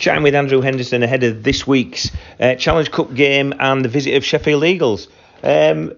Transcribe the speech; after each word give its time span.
chatting 0.00 0.22
with 0.22 0.34
Andrew 0.34 0.62
Henderson 0.62 1.02
ahead 1.02 1.22
of 1.22 1.42
this 1.42 1.66
week's 1.66 2.10
uh, 2.40 2.54
Challenge 2.54 2.90
Cup 2.90 3.14
game 3.14 3.54
and 3.60 3.84
the 3.84 3.88
visit 3.88 4.14
of 4.14 4.24
Sheffield 4.24 4.64
Eagles. 4.64 5.08
Um, 5.42 5.92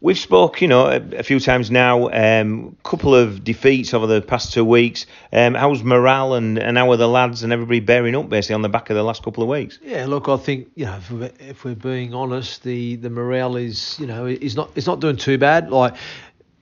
we've 0.00 0.18
spoke, 0.18 0.60
you 0.60 0.66
know, 0.66 0.86
a, 0.86 1.00
a 1.18 1.22
few 1.22 1.38
times 1.38 1.70
now. 1.70 2.08
A 2.08 2.40
um, 2.40 2.76
couple 2.82 3.14
of 3.14 3.44
defeats 3.44 3.94
over 3.94 4.08
the 4.08 4.20
past 4.20 4.52
two 4.52 4.64
weeks. 4.64 5.06
Um, 5.32 5.54
how's 5.54 5.84
morale 5.84 6.34
and, 6.34 6.58
and 6.58 6.76
how 6.76 6.90
are 6.90 6.96
the 6.96 7.08
lads 7.08 7.44
and 7.44 7.52
everybody 7.52 7.78
bearing 7.78 8.16
up 8.16 8.28
basically 8.28 8.56
on 8.56 8.62
the 8.62 8.68
back 8.68 8.90
of 8.90 8.96
the 8.96 9.04
last 9.04 9.22
couple 9.22 9.44
of 9.44 9.48
weeks? 9.48 9.78
Yeah, 9.82 10.06
look, 10.06 10.28
I 10.28 10.36
think 10.36 10.68
you 10.74 10.86
know 10.86 10.96
if 10.96 11.10
we're, 11.12 11.30
if 11.38 11.64
we're 11.64 11.76
being 11.76 12.12
honest, 12.12 12.64
the 12.64 12.96
the 12.96 13.10
morale 13.10 13.54
is 13.54 13.96
you 14.00 14.06
know 14.08 14.26
is 14.26 14.56
not 14.56 14.70
it's 14.74 14.88
not 14.88 14.98
doing 14.98 15.16
too 15.16 15.38
bad. 15.38 15.70
Like 15.70 15.94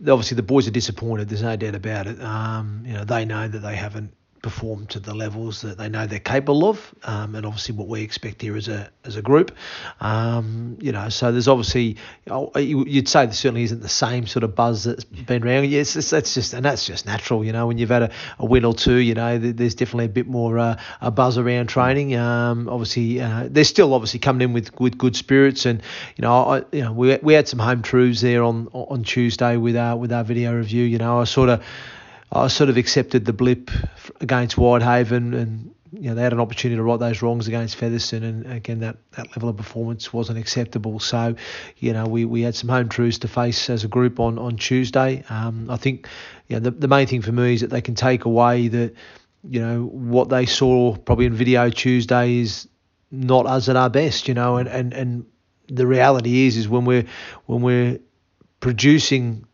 obviously 0.02 0.34
the 0.34 0.42
boys 0.42 0.68
are 0.68 0.72
disappointed. 0.72 1.30
There's 1.30 1.42
no 1.42 1.56
doubt 1.56 1.74
about 1.74 2.06
it. 2.06 2.20
Um, 2.20 2.82
you 2.84 2.92
know 2.92 3.04
they 3.04 3.24
know 3.24 3.48
that 3.48 3.60
they 3.60 3.76
haven't 3.76 4.12
perform 4.42 4.86
to 4.88 4.98
the 4.98 5.14
levels 5.14 5.62
that 5.62 5.78
they 5.78 5.88
know 5.88 6.06
they're 6.06 6.18
capable 6.18 6.68
of, 6.68 6.94
um, 7.04 7.34
and 7.36 7.46
obviously 7.46 7.74
what 7.74 7.86
we 7.86 8.02
expect 8.02 8.42
here 8.42 8.56
as 8.56 8.68
a 8.68 8.90
as 9.04 9.16
a 9.16 9.22
group. 9.22 9.56
Um, 10.00 10.76
you 10.80 10.90
know, 10.90 11.08
so 11.08 11.30
there's 11.30 11.48
obviously 11.48 11.96
you'd 12.56 13.08
say 13.08 13.24
there 13.26 13.32
certainly 13.32 13.62
isn't 13.62 13.80
the 13.80 13.88
same 13.88 14.26
sort 14.26 14.42
of 14.42 14.54
buzz 14.54 14.84
that's 14.84 15.04
been 15.04 15.46
around. 15.46 15.68
Yes, 15.68 15.94
that's 15.94 16.34
just 16.34 16.52
and 16.54 16.64
that's 16.64 16.84
just 16.84 17.06
natural. 17.06 17.44
You 17.44 17.52
know, 17.52 17.68
when 17.68 17.78
you've 17.78 17.90
had 17.90 18.02
a, 18.02 18.10
a 18.40 18.44
win 18.44 18.64
or 18.64 18.74
two, 18.74 18.96
you 18.96 19.14
know, 19.14 19.38
there's 19.38 19.76
definitely 19.76 20.06
a 20.06 20.10
bit 20.10 20.26
more 20.26 20.58
uh, 20.58 20.80
a 21.00 21.10
buzz 21.10 21.38
around 21.38 21.68
training. 21.68 22.16
Um, 22.16 22.68
obviously, 22.68 23.20
uh, 23.20 23.46
they're 23.48 23.64
still 23.64 23.94
obviously 23.94 24.18
coming 24.18 24.42
in 24.42 24.52
with, 24.52 24.78
with 24.80 24.98
good 24.98 25.14
spirits, 25.14 25.66
and 25.66 25.80
you 26.16 26.22
know, 26.22 26.34
I, 26.34 26.62
you 26.72 26.82
know, 26.82 26.92
we 26.92 27.16
we 27.22 27.34
had 27.34 27.46
some 27.46 27.60
home 27.60 27.82
truths 27.82 28.20
there 28.20 28.42
on 28.42 28.68
on 28.72 29.04
Tuesday 29.04 29.56
with 29.56 29.76
our 29.76 29.96
with 29.96 30.12
our 30.12 30.24
video 30.24 30.54
review. 30.54 30.84
You 30.84 30.98
know, 30.98 31.20
I 31.20 31.24
sort 31.24 31.48
of 31.48 31.62
I 32.32 32.48
sort 32.48 32.70
of 32.70 32.76
accepted 32.78 33.26
the 33.26 33.32
blip 33.32 33.70
against 34.20 34.56
Whitehaven 34.56 35.34
and 35.34 35.74
you 35.92 36.08
know, 36.08 36.14
they 36.14 36.22
had 36.22 36.32
an 36.32 36.40
opportunity 36.40 36.76
to 36.76 36.82
right 36.82 36.98
those 36.98 37.20
wrongs 37.20 37.48
against 37.48 37.76
Featherstone, 37.76 38.22
and 38.22 38.50
again, 38.50 38.80
that, 38.80 38.96
that 39.12 39.28
level 39.36 39.50
of 39.50 39.58
performance 39.58 40.10
wasn't 40.10 40.38
acceptable. 40.38 40.98
So, 40.98 41.36
you 41.76 41.92
know, 41.92 42.06
we, 42.06 42.24
we 42.24 42.40
had 42.40 42.54
some 42.54 42.70
home 42.70 42.88
truths 42.88 43.18
to 43.18 43.28
face 43.28 43.68
as 43.68 43.84
a 43.84 43.88
group 43.88 44.18
on 44.18 44.38
on 44.38 44.56
Tuesday. 44.56 45.22
Um, 45.28 45.68
I 45.68 45.76
think, 45.76 46.08
you 46.48 46.56
know, 46.56 46.60
the, 46.60 46.70
the 46.70 46.88
main 46.88 47.06
thing 47.06 47.20
for 47.20 47.32
me 47.32 47.54
is 47.54 47.60
that 47.60 47.68
they 47.68 47.82
can 47.82 47.94
take 47.94 48.24
away 48.24 48.68
that, 48.68 48.94
you 49.44 49.60
know, 49.60 49.84
what 49.84 50.30
they 50.30 50.46
saw 50.46 50.96
probably 50.96 51.26
in 51.26 51.34
video 51.34 51.68
Tuesday 51.68 52.38
is 52.38 52.68
not 53.10 53.44
us 53.44 53.68
at 53.68 53.76
our 53.76 53.90
best, 53.90 54.28
you 54.28 54.34
know, 54.34 54.56
and, 54.56 54.70
and, 54.70 54.94
and 54.94 55.26
the 55.68 55.86
reality 55.86 56.46
is 56.46 56.56
is 56.56 56.68
when 56.68 56.86
we're 56.86 57.04
when 57.44 57.60
we're 57.60 57.98
producing 58.60 59.44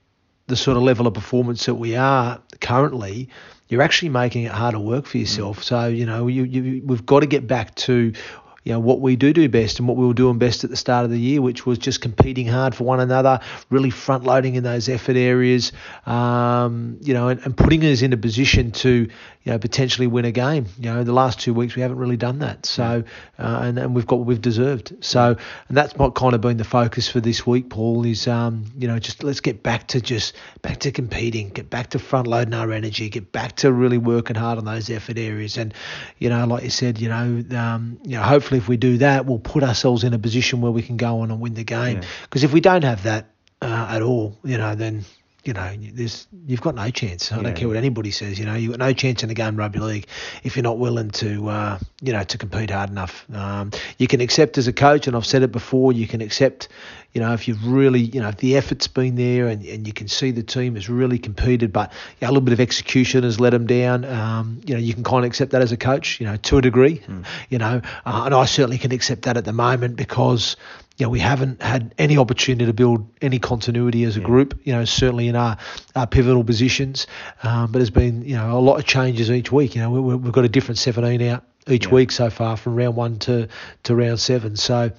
the 0.48 0.56
sort 0.56 0.76
of 0.76 0.82
level 0.82 1.06
of 1.06 1.14
performance 1.14 1.66
that 1.66 1.76
we 1.76 1.94
are 1.94 2.40
currently, 2.60 3.28
you're 3.68 3.82
actually 3.82 4.08
making 4.08 4.44
it 4.44 4.52
harder 4.52 4.78
work 4.78 5.06
for 5.06 5.18
yourself. 5.18 5.60
Mm. 5.60 5.64
So 5.64 5.86
you 5.86 6.04
know 6.04 6.26
you, 6.26 6.42
you 6.44 6.82
we've 6.84 7.06
got 7.06 7.20
to 7.20 7.26
get 7.26 7.46
back 7.46 7.74
to 7.76 8.12
you 8.68 8.74
know 8.74 8.80
what 8.80 9.00
we 9.00 9.16
do 9.16 9.32
do 9.32 9.48
best 9.48 9.78
and 9.78 9.88
what 9.88 9.96
we 9.96 10.06
were 10.06 10.12
doing 10.12 10.36
best 10.36 10.62
at 10.62 10.68
the 10.68 10.76
start 10.76 11.06
of 11.06 11.10
the 11.10 11.18
year, 11.18 11.40
which 11.40 11.64
was 11.64 11.78
just 11.78 12.02
competing 12.02 12.46
hard 12.46 12.74
for 12.74 12.84
one 12.84 13.00
another, 13.00 13.40
really 13.70 13.88
front 13.88 14.24
loading 14.24 14.56
in 14.56 14.62
those 14.62 14.90
effort 14.90 15.16
areas, 15.16 15.72
um, 16.04 16.98
you 17.00 17.14
know, 17.14 17.28
and, 17.28 17.40
and, 17.46 17.56
putting 17.56 17.82
us 17.86 18.02
in 18.02 18.12
a 18.12 18.16
position 18.18 18.70
to 18.70 19.08
you 19.48 19.54
know, 19.54 19.58
potentially 19.58 20.06
win 20.06 20.26
a 20.26 20.30
game. 20.30 20.66
You 20.78 20.92
know, 20.92 21.04
the 21.04 21.14
last 21.14 21.40
two 21.40 21.54
weeks 21.54 21.74
we 21.74 21.80
haven't 21.80 21.96
really 21.96 22.18
done 22.18 22.40
that. 22.40 22.66
So, 22.66 23.02
uh, 23.38 23.60
and, 23.62 23.78
and 23.78 23.94
we've 23.94 24.06
got 24.06 24.16
what 24.16 24.26
we've 24.26 24.42
deserved. 24.42 25.02
So, 25.02 25.38
and 25.68 25.76
that's 25.76 25.94
what 25.94 26.14
kind 26.14 26.34
of 26.34 26.42
been 26.42 26.58
the 26.58 26.64
focus 26.64 27.08
for 27.08 27.20
this 27.20 27.46
week, 27.46 27.70
Paul, 27.70 28.04
is, 28.04 28.28
um, 28.28 28.66
you 28.76 28.86
know, 28.86 28.98
just 28.98 29.24
let's 29.24 29.40
get 29.40 29.62
back 29.62 29.88
to 29.88 30.02
just 30.02 30.36
back 30.60 30.80
to 30.80 30.90
competing, 30.90 31.48
get 31.48 31.70
back 31.70 31.88
to 31.90 31.98
front 31.98 32.26
loading 32.26 32.52
our 32.52 32.70
energy, 32.72 33.08
get 33.08 33.32
back 33.32 33.56
to 33.56 33.72
really 33.72 33.96
working 33.96 34.36
hard 34.36 34.58
on 34.58 34.66
those 34.66 34.90
effort 34.90 35.16
areas. 35.16 35.56
And, 35.56 35.72
you 36.18 36.28
know, 36.28 36.46
like 36.46 36.64
you 36.64 36.70
said, 36.70 37.00
you 37.00 37.08
know, 37.08 37.42
um, 37.56 37.98
you 38.04 38.16
know, 38.16 38.22
hopefully 38.22 38.57
if 38.58 38.68
we 38.68 38.76
do 38.76 38.98
that, 38.98 39.24
we'll 39.24 39.38
put 39.38 39.62
ourselves 39.62 40.04
in 40.04 40.12
a 40.12 40.18
position 40.18 40.60
where 40.60 40.72
we 40.72 40.82
can 40.82 40.96
go 40.96 41.20
on 41.20 41.30
and 41.30 41.40
win 41.40 41.54
the 41.54 41.64
game. 41.64 42.00
Because 42.22 42.42
yeah. 42.42 42.48
if 42.48 42.52
we 42.52 42.60
don't 42.60 42.84
have 42.84 43.04
that 43.04 43.30
uh, 43.62 43.86
at 43.88 44.02
all, 44.02 44.36
you 44.44 44.58
know, 44.58 44.74
then 44.74 45.04
you 45.48 45.54
know, 45.54 45.74
there's 45.94 46.26
you've 46.46 46.60
got 46.60 46.74
no 46.74 46.90
chance. 46.90 47.32
I 47.32 47.36
yeah. 47.36 47.42
don't 47.44 47.56
care 47.56 47.68
what 47.68 47.78
anybody 47.78 48.10
says. 48.10 48.38
You 48.38 48.44
know, 48.44 48.54
you've 48.54 48.72
got 48.72 48.80
no 48.80 48.92
chance 48.92 49.22
in 49.22 49.30
the 49.30 49.34
game 49.34 49.56
rugby 49.56 49.78
league 49.78 50.06
if 50.44 50.56
you're 50.56 50.62
not 50.62 50.76
willing 50.76 51.08
to, 51.12 51.48
uh, 51.48 51.78
you 52.02 52.12
know, 52.12 52.22
to 52.22 52.36
compete 52.36 52.68
hard 52.68 52.90
enough. 52.90 53.24
Um, 53.32 53.70
you 53.96 54.06
can 54.06 54.20
accept 54.20 54.58
as 54.58 54.68
a 54.68 54.74
coach, 54.74 55.06
and 55.06 55.16
I've 55.16 55.24
said 55.24 55.42
it 55.42 55.50
before. 55.50 55.94
You 55.94 56.06
can 56.06 56.20
accept, 56.20 56.68
you 57.14 57.22
know, 57.22 57.32
if 57.32 57.48
you've 57.48 57.66
really, 57.66 58.00
you 58.00 58.20
know, 58.20 58.28
if 58.28 58.36
the 58.36 58.58
effort's 58.58 58.88
been 58.88 59.14
there 59.14 59.46
and, 59.46 59.64
and 59.64 59.86
you 59.86 59.94
can 59.94 60.06
see 60.06 60.32
the 60.32 60.42
team 60.42 60.74
has 60.74 60.90
really 60.90 61.18
competed, 61.18 61.72
but 61.72 61.92
you 62.20 62.26
know, 62.26 62.28
a 62.28 62.32
little 62.32 62.42
bit 62.42 62.52
of 62.52 62.60
execution 62.60 63.22
has 63.22 63.40
let 63.40 63.50
them 63.50 63.66
down. 63.66 64.04
Um, 64.04 64.60
you 64.66 64.74
know, 64.74 64.80
you 64.80 64.92
can 64.92 65.02
kind 65.02 65.24
of 65.24 65.30
accept 65.30 65.52
that 65.52 65.62
as 65.62 65.72
a 65.72 65.78
coach, 65.78 66.20
you 66.20 66.26
know, 66.26 66.36
to 66.36 66.58
a 66.58 66.60
degree. 66.60 66.98
Mm. 66.98 67.24
You 67.48 67.56
know, 67.56 67.80
uh, 68.04 68.22
and 68.26 68.34
I 68.34 68.44
certainly 68.44 68.76
can 68.76 68.92
accept 68.92 69.22
that 69.22 69.38
at 69.38 69.46
the 69.46 69.54
moment 69.54 69.96
because 69.96 70.56
you 70.98 71.06
know, 71.06 71.10
we 71.10 71.20
haven't 71.20 71.62
had 71.62 71.94
any 71.96 72.18
opportunity 72.18 72.66
to 72.66 72.72
build 72.72 73.08
any 73.22 73.38
continuity 73.38 74.02
as 74.02 74.16
a 74.16 74.20
group, 74.20 74.58
you 74.64 74.72
know, 74.72 74.84
certainly 74.84 75.28
in 75.28 75.36
our, 75.36 75.56
our 75.94 76.08
pivotal 76.08 76.42
positions. 76.42 77.06
Um, 77.44 77.70
but 77.70 77.78
there's 77.78 77.90
been, 77.90 78.22
you 78.24 78.36
know, 78.36 78.58
a 78.58 78.60
lot 78.60 78.80
of 78.80 78.84
changes 78.84 79.30
each 79.30 79.52
week. 79.52 79.76
You 79.76 79.82
know, 79.82 79.90
we, 79.92 80.12
have 80.12 80.32
got 80.32 80.44
a 80.44 80.48
different 80.48 80.78
17 80.78 81.22
out 81.22 81.44
each 81.68 81.86
yeah. 81.86 81.92
week 81.92 82.10
so 82.10 82.30
far 82.30 82.56
from 82.56 82.74
round 82.74 82.96
one 82.96 83.18
to, 83.20 83.46
to 83.84 83.94
round 83.94 84.18
seven. 84.18 84.56
So, 84.56 84.90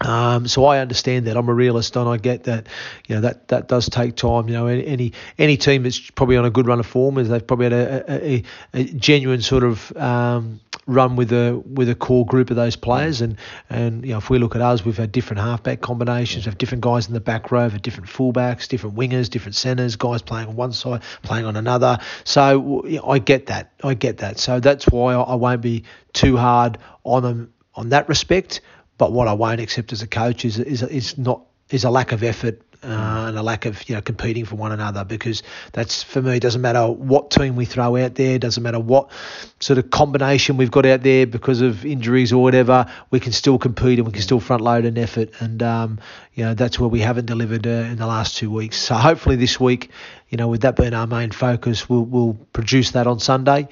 um, 0.00 0.46
so 0.46 0.64
I 0.66 0.78
understand 0.78 1.26
that. 1.26 1.36
I'm 1.36 1.48
a 1.48 1.54
realist, 1.54 1.96
and 1.96 2.08
I 2.08 2.18
get 2.18 2.44
that. 2.44 2.68
You 3.08 3.16
know 3.16 3.22
that 3.22 3.48
that 3.48 3.66
does 3.66 3.88
take 3.88 4.14
time. 4.14 4.46
You 4.48 4.54
know, 4.54 4.66
any 4.66 5.12
any 5.38 5.56
team 5.56 5.82
that's 5.82 5.98
probably 6.10 6.36
on 6.36 6.44
a 6.44 6.50
good 6.50 6.66
run 6.68 6.78
of 6.78 6.86
form 6.86 7.18
is 7.18 7.28
they've 7.28 7.44
probably 7.44 7.64
had 7.64 7.72
a, 7.72 8.12
a, 8.12 8.44
a 8.74 8.84
genuine 8.84 9.42
sort 9.42 9.64
of 9.64 9.96
um, 9.96 10.60
run 10.88 11.14
with 11.14 11.32
a 11.32 11.62
with 11.72 11.88
a 11.88 11.94
core 11.94 12.26
group 12.26 12.50
of 12.50 12.56
those 12.56 12.74
players. 12.74 13.20
And 13.20 13.36
and 13.70 14.04
you 14.04 14.12
know, 14.12 14.18
if 14.18 14.30
we 14.30 14.38
look 14.38 14.56
at 14.56 14.62
us, 14.62 14.84
we've 14.84 14.96
had 14.96 15.12
different 15.12 15.40
halfback 15.40 15.80
combinations, 15.80 16.46
have 16.46 16.58
different 16.58 16.82
guys 16.82 17.06
in 17.06 17.14
the 17.14 17.20
back 17.20 17.52
row, 17.52 17.68
have 17.68 17.82
different 17.82 18.08
fullbacks, 18.08 18.66
different 18.66 18.96
wingers, 18.96 19.30
different 19.30 19.54
centres, 19.54 19.94
guys 19.94 20.22
playing 20.22 20.48
on 20.48 20.56
one 20.56 20.72
side, 20.72 21.02
playing 21.22 21.44
on 21.44 21.54
another. 21.54 21.98
So 22.24 22.84
you 22.86 22.96
know, 22.96 23.08
I 23.08 23.18
get 23.20 23.46
that. 23.46 23.72
I 23.84 23.94
get 23.94 24.18
that. 24.18 24.38
So 24.38 24.58
that's 24.58 24.86
why 24.86 25.14
I, 25.14 25.20
I 25.20 25.34
won't 25.36 25.60
be 25.60 25.84
too 26.14 26.36
hard 26.36 26.78
on 27.04 27.22
them 27.22 27.52
on 27.74 27.90
that 27.90 28.08
respect. 28.08 28.62
But 28.96 29.12
what 29.12 29.28
I 29.28 29.34
won't 29.34 29.60
accept 29.60 29.92
as 29.92 30.02
a 30.02 30.08
coach 30.08 30.44
is 30.44 30.58
is 30.58 30.82
is 30.82 31.18
not 31.18 31.42
is 31.70 31.84
a 31.84 31.90
lack 31.90 32.12
of 32.12 32.22
effort 32.22 32.62
uh, 32.82 33.24
and 33.26 33.36
a 33.36 33.42
lack 33.42 33.66
of 33.66 33.88
you 33.88 33.94
know 33.94 34.00
competing 34.00 34.44
for 34.44 34.54
one 34.54 34.70
another 34.70 35.04
because 35.04 35.42
that's 35.72 36.02
for 36.02 36.22
me 36.22 36.36
it 36.36 36.40
doesn't 36.40 36.60
matter 36.60 36.86
what 36.86 37.30
team 37.30 37.56
we 37.56 37.64
throw 37.64 37.96
out 37.96 38.14
there 38.14 38.38
doesn't 38.38 38.62
matter 38.62 38.78
what 38.78 39.10
sort 39.58 39.78
of 39.78 39.90
combination 39.90 40.56
we've 40.56 40.70
got 40.70 40.86
out 40.86 41.02
there 41.02 41.26
because 41.26 41.60
of 41.60 41.84
injuries 41.84 42.32
or 42.32 42.40
whatever 42.40 42.86
we 43.10 43.18
can 43.18 43.32
still 43.32 43.58
compete 43.58 43.98
and 43.98 44.06
we 44.06 44.12
can 44.12 44.22
still 44.22 44.38
front 44.38 44.62
load 44.62 44.84
an 44.84 44.96
effort. 44.96 45.30
And 45.40 45.60
um, 45.62 45.98
you 46.34 46.44
know 46.44 46.54
that's 46.54 46.78
where 46.78 46.88
we 46.88 47.00
haven't 47.00 47.26
delivered 47.26 47.66
uh, 47.66 47.70
in 47.70 47.96
the 47.96 48.06
last 48.06 48.36
two 48.36 48.50
weeks. 48.50 48.76
So 48.76 48.94
hopefully 48.94 49.34
this 49.34 49.58
week 49.58 49.90
you 50.28 50.38
know 50.38 50.46
with 50.46 50.60
that 50.60 50.76
being 50.76 50.94
our 50.94 51.06
main 51.06 51.32
focus 51.32 51.88
we'll, 51.88 52.04
we'll 52.04 52.34
produce 52.52 52.92
that 52.92 53.08
on 53.08 53.18
Sunday 53.18 53.68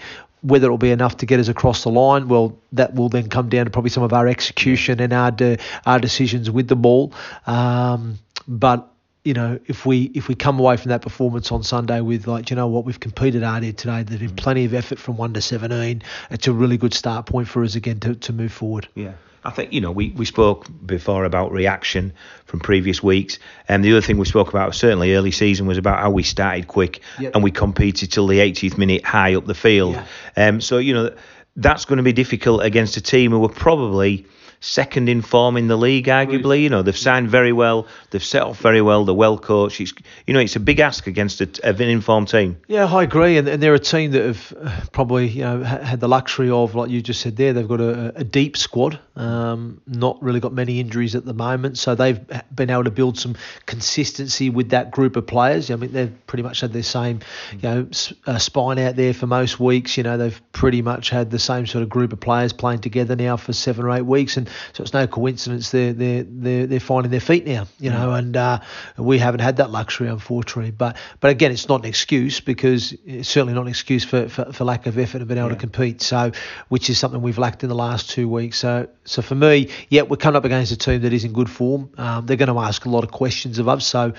whether 0.46 0.66
it'll 0.66 0.78
be 0.78 0.90
enough 0.90 1.16
to 1.18 1.26
get 1.26 1.40
us 1.40 1.48
across 1.48 1.82
the 1.82 1.90
line, 1.90 2.28
well, 2.28 2.56
that 2.72 2.94
will 2.94 3.08
then 3.08 3.28
come 3.28 3.48
down 3.48 3.64
to 3.64 3.70
probably 3.70 3.90
some 3.90 4.02
of 4.04 4.12
our 4.12 4.28
execution 4.28 5.00
and 5.00 5.12
our 5.12 5.30
de- 5.30 5.58
our 5.84 5.98
decisions 5.98 6.50
with 6.50 6.68
the 6.68 6.76
ball. 6.76 7.12
Um, 7.46 8.18
but 8.46 8.88
you 9.24 9.34
know, 9.34 9.58
if 9.66 9.84
we 9.84 10.04
if 10.14 10.28
we 10.28 10.36
come 10.36 10.60
away 10.60 10.76
from 10.76 10.90
that 10.90 11.02
performance 11.02 11.50
on 11.50 11.64
Sunday 11.64 12.00
with 12.00 12.28
like, 12.28 12.48
you 12.50 12.56
know 12.56 12.68
what, 12.68 12.84
we've 12.84 13.00
competed 13.00 13.42
hard 13.42 13.64
here 13.64 13.72
today. 13.72 14.04
There's 14.04 14.20
been 14.20 14.36
plenty 14.36 14.64
of 14.64 14.72
effort 14.72 15.00
from 15.00 15.16
one 15.16 15.32
to 15.34 15.42
seventeen. 15.42 16.02
It's 16.30 16.46
a 16.46 16.52
really 16.52 16.76
good 16.76 16.94
start 16.94 17.26
point 17.26 17.48
for 17.48 17.64
us 17.64 17.74
again 17.74 17.98
to, 18.00 18.14
to 18.14 18.32
move 18.32 18.52
forward. 18.52 18.88
Yeah. 18.94 19.14
I 19.46 19.50
think 19.50 19.72
you 19.72 19.80
know 19.80 19.92
we, 19.92 20.10
we 20.10 20.24
spoke 20.24 20.66
before 20.84 21.24
about 21.24 21.52
reaction 21.52 22.12
from 22.46 22.60
previous 22.60 23.02
weeks, 23.02 23.38
and 23.68 23.84
the 23.84 23.92
other 23.92 24.00
thing 24.00 24.18
we 24.18 24.26
spoke 24.26 24.48
about 24.48 24.74
certainly 24.74 25.14
early 25.14 25.30
season 25.30 25.66
was 25.66 25.78
about 25.78 26.00
how 26.00 26.10
we 26.10 26.24
started 26.24 26.66
quick 26.66 27.00
yep. 27.20 27.34
and 27.34 27.44
we 27.44 27.52
competed 27.52 28.10
till 28.10 28.26
the 28.26 28.38
80th 28.38 28.76
minute 28.76 29.04
high 29.04 29.34
up 29.36 29.46
the 29.46 29.54
field. 29.54 29.94
Yeah. 29.94 30.48
Um, 30.48 30.60
so 30.60 30.78
you 30.78 30.94
know 30.94 31.14
that's 31.54 31.84
going 31.84 31.98
to 31.98 32.02
be 32.02 32.12
difficult 32.12 32.62
against 32.62 32.96
a 32.96 33.00
team 33.00 33.30
who 33.30 33.38
were 33.38 33.48
probably 33.48 34.26
second 34.60 35.08
in 35.08 35.22
form 35.22 35.56
in 35.56 35.68
the 35.68 35.76
league, 35.76 36.06
arguably. 36.06 36.62
You 36.62 36.70
know, 36.70 36.82
they've 36.82 36.96
signed 36.96 37.28
very 37.28 37.52
well, 37.52 37.86
they've 38.10 38.24
set 38.24 38.42
off 38.42 38.58
very 38.60 38.82
well, 38.82 39.04
they're 39.04 39.14
well 39.14 39.38
coached. 39.38 39.80
It's, 39.80 39.92
you 40.26 40.34
know, 40.34 40.40
it's 40.40 40.56
a 40.56 40.60
big 40.60 40.80
ask 40.80 41.06
against 41.06 41.40
a, 41.40 41.48
an 41.64 41.80
informed 41.82 42.28
team. 42.28 42.58
Yeah, 42.68 42.86
I 42.86 43.02
agree. 43.02 43.36
And, 43.36 43.48
and 43.48 43.62
they're 43.62 43.74
a 43.74 43.78
team 43.78 44.12
that 44.12 44.24
have 44.24 44.54
uh, 44.60 44.80
probably, 44.92 45.28
you 45.28 45.42
know, 45.42 45.62
had 45.62 46.00
the 46.00 46.08
luxury 46.08 46.50
of, 46.50 46.74
like 46.74 46.90
you 46.90 47.02
just 47.02 47.20
said 47.20 47.36
there, 47.36 47.52
they've 47.52 47.68
got 47.68 47.80
a, 47.80 48.16
a 48.16 48.24
deep 48.24 48.56
squad, 48.56 48.98
um, 49.14 49.80
not 49.86 50.22
really 50.22 50.40
got 50.40 50.52
many 50.52 50.80
injuries 50.80 51.14
at 51.14 51.24
the 51.24 51.34
moment. 51.34 51.78
So 51.78 51.94
they've 51.94 52.20
been 52.54 52.70
able 52.70 52.84
to 52.84 52.90
build 52.90 53.18
some 53.18 53.36
consistency 53.66 54.50
with 54.50 54.70
that 54.70 54.90
group 54.90 55.16
of 55.16 55.26
players. 55.26 55.70
I 55.70 55.76
mean, 55.76 55.92
they've 55.92 56.26
pretty 56.26 56.42
much 56.42 56.60
had 56.60 56.72
their 56.72 56.82
same, 56.82 57.20
you 57.52 57.62
know, 57.62 57.88
uh, 58.26 58.38
spine 58.38 58.78
out 58.78 58.96
there 58.96 59.14
for 59.14 59.26
most 59.26 59.60
weeks. 59.60 59.96
You 59.96 60.02
know, 60.02 60.16
they've 60.18 60.40
pretty 60.52 60.82
much 60.82 61.10
had 61.10 61.30
the 61.30 61.38
same 61.38 61.66
sort 61.66 61.82
of 61.82 61.88
group 61.88 62.12
of 62.12 62.20
players 62.20 62.52
playing 62.52 62.80
together 62.80 63.16
now 63.16 63.36
for 63.36 63.52
seven 63.52 63.84
or 63.84 63.90
eight 63.92 64.02
weeks. 64.06 64.36
And 64.36 64.45
and 64.46 64.76
so 64.76 64.82
it's 64.82 64.92
no 64.92 65.06
coincidence 65.06 65.70
they're 65.70 65.92
they're 65.92 66.24
they're, 66.24 66.66
they're 66.66 66.80
finding 66.80 67.10
their 67.10 67.20
feet 67.20 67.46
now, 67.46 67.66
you 67.78 67.90
know, 67.90 68.08
mm. 68.08 68.18
and 68.18 68.36
uh, 68.36 68.60
we 68.96 69.18
haven't 69.18 69.40
had 69.40 69.56
that 69.56 69.70
luxury 69.70 70.08
unfortunately. 70.08 70.70
But 70.70 70.96
but 71.20 71.30
again, 71.30 71.52
it's 71.52 71.68
not 71.68 71.80
an 71.80 71.86
excuse 71.86 72.40
because 72.40 72.94
it's 73.04 73.28
certainly 73.28 73.54
not 73.54 73.62
an 73.62 73.68
excuse 73.68 74.04
for, 74.04 74.28
for, 74.28 74.52
for 74.52 74.64
lack 74.64 74.86
of 74.86 74.98
effort 74.98 75.18
and 75.18 75.28
being 75.28 75.38
able 75.38 75.48
yeah. 75.48 75.54
to 75.54 75.60
compete. 75.60 76.02
So 76.02 76.32
which 76.68 76.90
is 76.90 76.98
something 76.98 77.22
we've 77.22 77.38
lacked 77.38 77.62
in 77.62 77.68
the 77.68 77.74
last 77.74 78.10
two 78.10 78.28
weeks. 78.28 78.58
So 78.58 78.88
so 79.04 79.22
for 79.22 79.34
me, 79.34 79.70
yeah, 79.88 80.02
we're 80.02 80.16
coming 80.16 80.36
up 80.36 80.44
against 80.44 80.72
a 80.72 80.76
team 80.76 81.02
that 81.02 81.12
is 81.12 81.24
in 81.24 81.32
good 81.32 81.50
form. 81.50 81.90
Um, 81.96 82.26
they're 82.26 82.36
going 82.36 82.52
to 82.52 82.58
ask 82.58 82.84
a 82.84 82.88
lot 82.88 83.04
of 83.04 83.10
questions 83.10 83.58
of 83.58 83.68
us, 83.68 83.86
so 83.86 84.06
you 84.06 84.12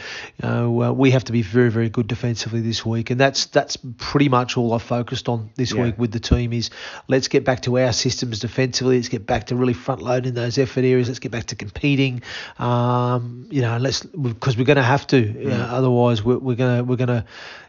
know, 0.49 0.83
uh, 0.83 0.91
we 0.91 1.11
have 1.11 1.25
to 1.25 1.31
be 1.31 1.41
very 1.41 1.69
very 1.69 1.89
good 1.89 2.07
defensively 2.07 2.61
this 2.61 2.85
week, 2.85 3.09
and 3.09 3.19
that's 3.19 3.45
that's 3.47 3.77
pretty 3.97 4.29
much 4.29 4.57
all 4.57 4.73
I've 4.73 4.83
focused 4.83 5.29
on 5.29 5.49
this 5.55 5.73
yeah. 5.73 5.83
week 5.83 5.97
with 5.97 6.11
the 6.11 6.19
team 6.19 6.53
is 6.53 6.69
let's 7.07 7.27
get 7.27 7.43
back 7.43 7.61
to 7.63 7.77
our 7.79 7.93
systems 7.93 8.39
defensively. 8.39 8.97
Let's 8.97 9.09
get 9.09 9.25
back 9.25 9.47
to 9.47 9.55
really 9.55 9.73
front 9.73 10.01
loading 10.17 10.33
those 10.33 10.57
effort 10.57 10.83
areas. 10.83 11.07
Let's 11.07 11.19
get 11.19 11.31
back 11.31 11.45
to 11.45 11.55
competing. 11.55 12.21
Um, 12.57 13.47
you 13.51 13.61
know, 13.61 13.77
let's 13.77 14.01
because 14.03 14.57
we're 14.57 14.65
going 14.65 14.77
to 14.77 14.83
have 14.83 15.05
to. 15.07 15.21
Mm. 15.21 15.43
You 15.43 15.49
know, 15.49 15.63
otherwise, 15.63 16.23
we're, 16.23 16.39
we're 16.39 16.55
going 16.55 16.77
to 16.77 16.83
we're 16.83 16.95
going 16.95 17.07
to 17.09 17.25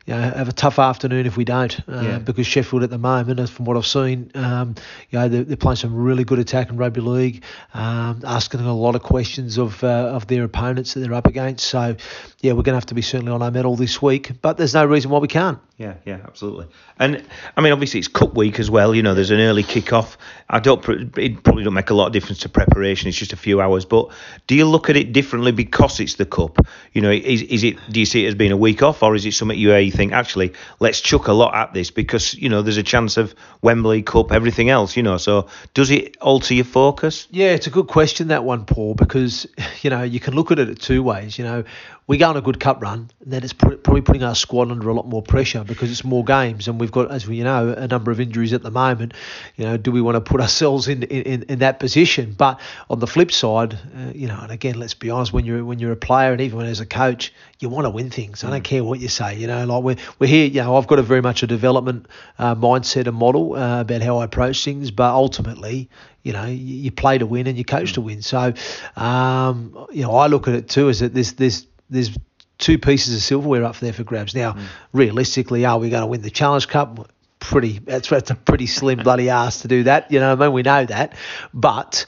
you 0.06 0.14
know, 0.14 0.20
have 0.22 0.48
a 0.48 0.52
tough 0.52 0.78
afternoon 0.78 1.26
if 1.26 1.36
we 1.36 1.44
don't, 1.44 1.78
uh, 1.86 2.00
yeah. 2.00 2.18
because 2.18 2.46
Sheffield 2.46 2.82
at 2.82 2.88
the 2.88 2.96
moment, 2.96 3.46
from 3.50 3.66
what 3.66 3.76
I've 3.76 3.86
seen, 3.86 4.30
um, 4.34 4.74
you 5.10 5.18
know, 5.18 5.28
they're, 5.28 5.44
they're, 5.44 5.56
playing 5.58 5.76
some 5.76 5.94
really 5.94 6.24
good 6.24 6.38
attack 6.38 6.70
in 6.70 6.78
rugby 6.78 7.02
league, 7.02 7.44
um, 7.74 8.22
asking 8.24 8.60
a 8.60 8.74
lot 8.74 8.94
of 8.94 9.02
questions 9.02 9.58
of 9.58 9.84
uh, 9.84 10.16
of 10.16 10.26
their 10.26 10.44
opponents 10.44 10.94
that 10.94 11.00
they're 11.00 11.12
up 11.12 11.26
against. 11.26 11.66
So, 11.66 11.96
yeah, 12.40 12.52
we're 12.52 12.62
going 12.62 12.72
to 12.72 12.76
have 12.76 12.86
to 12.86 12.94
be 12.94 13.02
certainly 13.02 13.32
on 13.32 13.42
our 13.42 13.50
mettle 13.50 13.76
this 13.76 14.00
week, 14.00 14.32
but 14.40 14.56
there's 14.56 14.72
no 14.72 14.86
reason 14.86 15.10
why 15.10 15.18
we 15.18 15.28
can't. 15.28 15.58
Yeah, 15.78 15.94
yeah, 16.04 16.18
absolutely. 16.24 16.66
And 16.98 17.24
I 17.56 17.60
mean, 17.60 17.72
obviously 17.72 18.00
it's 18.00 18.08
Cup 18.08 18.34
week 18.34 18.58
as 18.58 18.68
well. 18.68 18.96
You 18.96 19.02
know, 19.04 19.14
there's 19.14 19.30
an 19.30 19.38
early 19.38 19.62
kick-off. 19.62 20.18
I 20.50 20.58
don't. 20.58 20.84
It 21.16 21.44
probably 21.44 21.62
don't 21.62 21.74
make 21.74 21.90
a 21.90 21.94
lot 21.94 22.08
of 22.08 22.12
difference 22.12 22.40
to 22.40 22.48
preparation. 22.48 23.08
It's 23.08 23.16
just 23.16 23.32
a 23.32 23.36
few 23.36 23.60
hours. 23.60 23.84
But 23.84 24.10
do 24.48 24.56
you 24.56 24.64
look 24.64 24.90
at 24.90 24.96
it 24.96 25.12
differently 25.12 25.52
because 25.52 26.00
it's 26.00 26.14
the 26.14 26.26
Cup? 26.26 26.66
You 26.94 27.00
know, 27.00 27.12
is 27.12 27.42
is 27.42 27.62
it? 27.62 27.76
Do 27.90 28.00
you 28.00 28.06
see 28.06 28.24
it 28.24 28.28
as 28.28 28.34
being 28.34 28.50
a 28.50 28.56
week 28.56 28.82
off, 28.82 29.04
or 29.04 29.14
is 29.14 29.24
it 29.24 29.34
something 29.34 29.56
you, 29.56 29.72
you 29.76 29.92
think 29.92 30.12
actually 30.12 30.52
let's 30.80 31.00
chuck 31.00 31.28
a 31.28 31.32
lot 31.32 31.54
at 31.54 31.74
this 31.74 31.92
because 31.92 32.34
you 32.34 32.48
know 32.48 32.60
there's 32.60 32.76
a 32.76 32.82
chance 32.82 33.16
of 33.16 33.32
Wembley 33.62 34.02
Cup, 34.02 34.32
everything 34.32 34.70
else. 34.70 34.96
You 34.96 35.04
know, 35.04 35.16
so 35.16 35.46
does 35.74 35.92
it 35.92 36.16
alter 36.16 36.54
your 36.54 36.64
focus? 36.64 37.28
Yeah, 37.30 37.52
it's 37.52 37.68
a 37.68 37.70
good 37.70 37.86
question 37.86 38.28
that 38.28 38.42
one, 38.42 38.64
Paul, 38.64 38.96
because 38.96 39.46
you 39.82 39.90
know 39.90 40.02
you 40.02 40.18
can 40.18 40.34
look 40.34 40.50
at 40.50 40.58
it 40.58 40.80
two 40.80 41.04
ways. 41.04 41.38
You 41.38 41.44
know, 41.44 41.64
we 42.08 42.16
go 42.16 42.30
on 42.30 42.38
a 42.38 42.40
good 42.40 42.58
cup 42.58 42.80
run, 42.80 43.10
then 43.20 43.44
it's 43.44 43.52
probably 43.52 44.00
putting 44.00 44.22
our 44.22 44.34
squad 44.34 44.70
under 44.70 44.88
a 44.88 44.94
lot 44.94 45.06
more 45.06 45.22
pressure 45.22 45.62
because 45.62 45.90
it's 45.90 46.02
more 46.02 46.24
games, 46.24 46.66
and 46.66 46.80
we've 46.80 46.90
got, 46.90 47.10
as 47.10 47.28
we 47.28 47.40
know, 47.42 47.68
a 47.68 47.86
number 47.86 48.10
of 48.10 48.18
injuries 48.18 48.54
at 48.54 48.62
the 48.62 48.70
moment. 48.70 49.12
You 49.56 49.66
know, 49.66 49.76
do 49.76 49.92
we 49.92 50.00
want 50.00 50.14
to 50.14 50.22
put 50.22 50.40
ourselves 50.40 50.88
in 50.88 51.02
in, 51.02 51.42
in 51.42 51.58
that 51.58 51.78
position? 51.78 52.34
But 52.36 52.60
on 52.88 52.98
the 52.98 53.06
flip 53.06 53.30
side, 53.30 53.74
uh, 53.74 54.12
you 54.14 54.26
know, 54.26 54.38
and 54.40 54.50
again, 54.50 54.80
let's 54.80 54.94
be 54.94 55.10
honest, 55.10 55.34
when 55.34 55.44
you're 55.44 55.62
when 55.62 55.80
you're 55.80 55.92
a 55.92 55.96
player 55.96 56.32
and 56.32 56.40
even 56.40 56.60
as 56.62 56.80
a 56.80 56.86
coach, 56.86 57.30
you 57.60 57.68
want 57.68 57.84
to 57.84 57.90
win 57.90 58.08
things. 58.08 58.42
I 58.42 58.48
don't 58.48 58.62
mm. 58.62 58.64
care 58.64 58.82
what 58.82 59.00
you 59.00 59.08
say. 59.08 59.36
You 59.36 59.46
know, 59.46 59.66
like 59.66 59.82
we're 59.82 59.96
we're 60.18 60.28
here. 60.28 60.46
You 60.46 60.62
know, 60.62 60.76
I've 60.76 60.86
got 60.86 60.98
a 60.98 61.02
very 61.02 61.20
much 61.20 61.42
a 61.42 61.46
development 61.46 62.06
uh, 62.38 62.54
mindset 62.54 63.06
and 63.06 63.16
model 63.16 63.54
uh, 63.54 63.82
about 63.82 64.00
how 64.00 64.16
I 64.16 64.24
approach 64.24 64.64
things, 64.64 64.90
but 64.90 65.12
ultimately, 65.12 65.90
you 66.22 66.32
know, 66.32 66.46
you, 66.46 66.90
play 66.90 67.18
to 67.18 67.26
win 67.26 67.46
and 67.46 67.58
you 67.58 67.66
coach 67.66 67.92
to 67.94 68.00
win. 68.00 68.22
So, 68.22 68.54
um, 68.96 69.86
you 69.92 70.02
know, 70.02 70.12
I 70.12 70.26
look 70.26 70.48
at 70.48 70.54
it 70.54 70.70
too 70.70 70.88
as 70.88 71.00
that 71.00 71.12
this 71.12 71.32
this 71.32 71.66
there's 71.90 72.16
two 72.58 72.78
pieces 72.78 73.14
of 73.14 73.22
silverware 73.22 73.64
up 73.64 73.78
there 73.78 73.92
for 73.92 74.04
grabs. 74.04 74.34
Now, 74.34 74.52
mm. 74.52 74.64
realistically, 74.92 75.64
are 75.64 75.78
we 75.78 75.90
going 75.90 76.02
to 76.02 76.06
win 76.06 76.22
the 76.22 76.30
Challenge 76.30 76.68
Cup? 76.68 77.10
Pretty, 77.40 77.78
that's, 77.78 78.08
that's 78.08 78.30
a 78.30 78.34
pretty 78.34 78.66
slim 78.66 78.98
bloody 78.98 79.30
ass 79.30 79.62
to 79.62 79.68
do 79.68 79.84
that. 79.84 80.10
You 80.10 80.18
know, 80.18 80.32
I 80.32 80.34
mean, 80.34 80.52
we 80.52 80.62
know 80.62 80.84
that, 80.84 81.14
but 81.54 82.06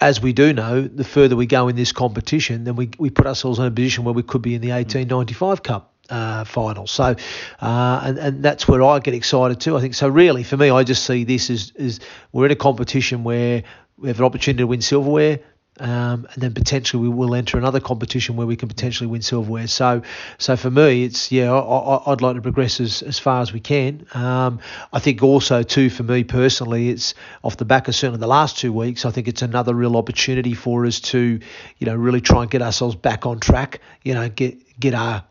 as 0.00 0.22
we 0.22 0.32
do 0.32 0.52
know, 0.52 0.82
the 0.82 1.04
further 1.04 1.36
we 1.36 1.46
go 1.46 1.68
in 1.68 1.76
this 1.76 1.92
competition, 1.92 2.64
then 2.64 2.76
we, 2.76 2.90
we 2.98 3.10
put 3.10 3.26
ourselves 3.26 3.58
in 3.58 3.66
a 3.66 3.70
position 3.70 4.04
where 4.04 4.14
we 4.14 4.22
could 4.22 4.42
be 4.42 4.54
in 4.54 4.60
the 4.60 4.70
1895 4.70 5.62
Cup 5.62 5.92
uh, 6.08 6.44
final. 6.44 6.86
So, 6.86 7.14
uh, 7.60 8.00
and, 8.04 8.18
and 8.18 8.42
that's 8.42 8.66
where 8.66 8.82
I 8.82 8.98
get 9.00 9.14
excited 9.14 9.60
too. 9.60 9.76
I 9.76 9.80
think 9.80 9.94
so. 9.94 10.08
Really, 10.08 10.42
for 10.42 10.56
me, 10.56 10.70
I 10.70 10.84
just 10.84 11.04
see 11.04 11.24
this 11.24 11.50
as, 11.50 11.72
as 11.78 12.00
we're 12.32 12.46
in 12.46 12.52
a 12.52 12.56
competition 12.56 13.24
where 13.24 13.64
we 13.98 14.08
have 14.08 14.18
an 14.18 14.24
opportunity 14.24 14.62
to 14.62 14.66
win 14.66 14.80
silverware. 14.80 15.40
Um, 15.80 16.28
and 16.32 16.42
then 16.42 16.52
potentially 16.52 17.02
we 17.02 17.08
will 17.08 17.34
enter 17.34 17.56
another 17.56 17.80
competition 17.80 18.36
where 18.36 18.46
we 18.46 18.54
can 18.54 18.68
potentially 18.68 19.06
win 19.06 19.22
silverware. 19.22 19.66
So, 19.66 20.02
so 20.36 20.56
for 20.56 20.70
me, 20.70 21.04
it's 21.04 21.32
yeah, 21.32 21.52
I, 21.52 22.10
would 22.10 22.20
like 22.20 22.36
to 22.36 22.42
progress 22.42 22.80
as, 22.80 23.02
as 23.02 23.18
far 23.18 23.40
as 23.40 23.52
we 23.52 23.60
can. 23.60 24.06
Um, 24.12 24.60
I 24.92 24.98
think 24.98 25.22
also 25.22 25.62
too 25.62 25.88
for 25.88 26.02
me 26.02 26.22
personally, 26.22 26.90
it's 26.90 27.14
off 27.42 27.56
the 27.56 27.64
back 27.64 27.88
of 27.88 27.94
certainly 27.94 28.20
the 28.20 28.26
last 28.26 28.58
two 28.58 28.72
weeks. 28.72 29.06
I 29.06 29.10
think 29.10 29.26
it's 29.26 29.42
another 29.42 29.74
real 29.74 29.96
opportunity 29.96 30.52
for 30.52 30.84
us 30.84 31.00
to, 31.00 31.40
you 31.78 31.86
know, 31.86 31.94
really 31.94 32.20
try 32.20 32.42
and 32.42 32.50
get 32.50 32.60
ourselves 32.60 32.94
back 32.94 33.24
on 33.24 33.40
track. 33.40 33.80
You 34.04 34.14
know, 34.14 34.28
get 34.28 34.78
get 34.78 34.92
our 34.92 35.24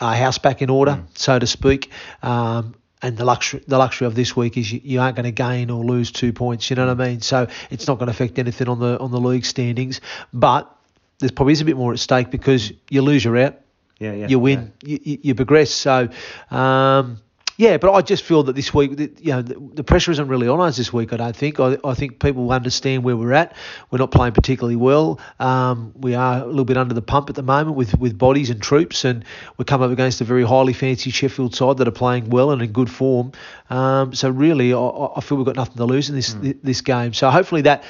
our 0.00 0.14
house 0.14 0.38
back 0.38 0.60
in 0.60 0.68
order, 0.68 0.92
mm. 0.92 1.18
so 1.18 1.38
to 1.38 1.46
speak. 1.46 1.90
Um, 2.22 2.74
and 3.04 3.18
the 3.18 3.24
luxury 3.24 3.62
the 3.68 3.76
luxury 3.76 4.06
of 4.06 4.14
this 4.14 4.34
week 4.34 4.56
is 4.56 4.72
you, 4.72 4.80
you 4.82 5.00
aren't 5.00 5.14
going 5.14 5.24
to 5.24 5.30
gain 5.30 5.70
or 5.70 5.84
lose 5.84 6.10
two 6.10 6.32
points. 6.32 6.70
You 6.70 6.76
know 6.76 6.86
what 6.86 7.00
I 7.00 7.08
mean? 7.08 7.20
So 7.20 7.46
it's 7.70 7.86
not 7.86 7.98
going 7.98 8.06
to 8.06 8.12
affect 8.12 8.38
anything 8.38 8.66
on 8.66 8.80
the 8.80 8.98
on 8.98 9.10
the 9.10 9.20
league 9.20 9.44
standings. 9.44 10.00
But 10.32 10.74
there's 11.18 11.30
probably 11.30 11.52
is 11.52 11.60
a 11.60 11.66
bit 11.66 11.76
more 11.76 11.92
at 11.92 11.98
stake 11.98 12.30
because 12.30 12.72
you 12.88 13.02
lose, 13.02 13.24
you're 13.24 13.36
out. 13.36 13.60
Yeah, 14.00 14.14
yeah. 14.14 14.28
You 14.28 14.38
win, 14.38 14.72
yeah. 14.82 14.98
You, 15.04 15.18
you 15.22 15.34
progress. 15.34 15.70
So 15.70 16.08
um, 16.50 17.20
yeah, 17.56 17.76
but 17.76 17.92
I 17.92 18.02
just 18.02 18.24
feel 18.24 18.42
that 18.44 18.56
this 18.56 18.74
week, 18.74 18.98
you 19.20 19.32
know, 19.32 19.42
the, 19.42 19.54
the, 19.74 19.84
pressure 19.84 20.10
isn't 20.10 20.26
really 20.26 20.48
on 20.48 20.60
us 20.60 20.76
this 20.76 20.92
week. 20.92 21.12
I 21.12 21.16
don't 21.18 21.36
think. 21.36 21.60
I, 21.60 21.78
I 21.84 21.94
think 21.94 22.18
people 22.18 22.50
understand 22.50 23.04
where 23.04 23.16
we're 23.16 23.32
at. 23.32 23.56
We're 23.90 23.98
not 23.98 24.10
playing 24.10 24.32
particularly 24.32 24.74
well. 24.74 25.20
Um, 25.38 25.92
we 25.96 26.14
are 26.14 26.42
a 26.42 26.46
little 26.46 26.64
bit 26.64 26.76
under 26.76 26.94
the 26.94 27.02
pump 27.02 27.30
at 27.30 27.36
the 27.36 27.44
moment 27.44 27.76
with, 27.76 27.96
with 27.98 28.18
bodies 28.18 28.50
and 28.50 28.60
troops, 28.60 29.04
and 29.04 29.24
we 29.56 29.64
come 29.64 29.82
up 29.82 29.92
against 29.92 30.20
a 30.20 30.24
very 30.24 30.42
highly 30.42 30.72
fancy 30.72 31.10
Sheffield 31.10 31.54
side 31.54 31.76
that 31.76 31.86
are 31.86 31.92
playing 31.92 32.30
well 32.30 32.50
and 32.50 32.60
in 32.60 32.72
good 32.72 32.90
form. 32.90 33.30
Um, 33.70 34.14
so 34.14 34.30
really, 34.30 34.74
I, 34.74 34.78
I, 35.16 35.20
feel 35.20 35.38
we've 35.38 35.46
got 35.46 35.56
nothing 35.56 35.76
to 35.76 35.84
lose 35.84 36.08
in 36.08 36.16
this 36.16 36.34
mm. 36.34 36.58
this 36.62 36.80
game. 36.80 37.12
So 37.12 37.30
hopefully 37.30 37.62
that, 37.62 37.84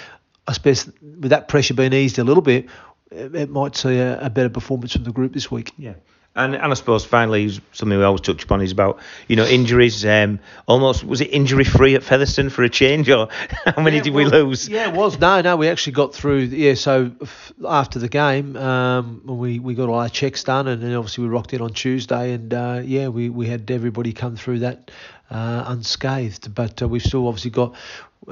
I 0.46 0.52
suppose, 0.52 0.86
with 1.00 1.30
that 1.30 1.48
pressure 1.48 1.72
being 1.72 1.94
eased 1.94 2.18
a 2.18 2.24
little 2.24 2.42
bit, 2.42 2.66
it, 3.10 3.34
it 3.34 3.50
might 3.50 3.76
see 3.76 3.96
a, 3.96 4.26
a 4.26 4.28
better 4.28 4.50
performance 4.50 4.92
from 4.92 5.04
the 5.04 5.12
group 5.12 5.32
this 5.32 5.50
week. 5.50 5.72
Yeah. 5.78 5.94
And, 6.36 6.54
and 6.56 6.64
I 6.64 6.74
suppose 6.74 7.04
finally 7.04 7.48
something 7.72 7.96
we 7.96 8.02
always 8.02 8.20
touch 8.20 8.42
upon 8.42 8.60
is 8.60 8.72
about 8.72 8.98
you 9.28 9.36
know 9.36 9.46
injuries. 9.46 10.04
Um, 10.04 10.40
almost 10.66 11.04
was 11.04 11.20
it 11.20 11.26
injury 11.26 11.62
free 11.62 11.94
at 11.94 12.02
Featherstone 12.02 12.50
for 12.50 12.64
a 12.64 12.68
change, 12.68 13.08
or 13.08 13.28
how 13.64 13.82
many 13.82 13.98
yeah, 13.98 14.02
did 14.02 14.14
well, 14.14 14.24
we 14.24 14.30
lose? 14.30 14.68
Yeah, 14.68 14.88
it 14.88 14.94
was. 14.94 15.18
No, 15.20 15.40
no, 15.42 15.56
we 15.56 15.68
actually 15.68 15.92
got 15.92 16.12
through. 16.12 16.38
Yeah, 16.38 16.74
so 16.74 17.12
f- 17.22 17.52
after 17.64 18.00
the 18.00 18.08
game, 18.08 18.56
um, 18.56 19.22
we 19.24 19.60
we 19.60 19.74
got 19.74 19.88
all 19.88 20.00
our 20.00 20.08
checks 20.08 20.42
done, 20.42 20.66
and 20.66 20.82
then 20.82 20.92
obviously 20.94 21.22
we 21.22 21.30
rocked 21.30 21.54
in 21.54 21.60
on 21.60 21.72
Tuesday, 21.72 22.32
and 22.32 22.52
uh, 22.52 22.82
yeah, 22.84 23.08
we 23.08 23.30
we 23.30 23.46
had 23.46 23.70
everybody 23.70 24.12
come 24.12 24.34
through 24.36 24.60
that 24.60 24.90
uh, 25.34 25.64
unscathed. 25.66 26.54
But 26.54 26.80
uh, 26.80 26.88
we've 26.88 27.02
still 27.02 27.26
obviously 27.28 27.50
got 27.50 27.74